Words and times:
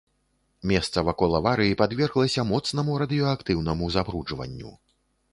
Месца 0.69 1.01
вакол 1.09 1.35
аварыі 1.39 1.75
падверглася 1.81 2.45
моцнаму 2.51 2.95
радыеактыўнаму 3.01 3.91
забруджванню. 3.97 4.71